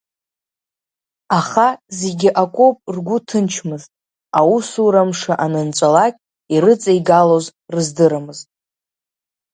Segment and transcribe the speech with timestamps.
[1.39, 1.67] Аха
[1.99, 3.89] зегьы акоуп ргәы ҭынчымызт,
[4.39, 6.13] аусура мшы анынҵәалак
[6.53, 8.47] ирыҵеигалоз рыздырамызт.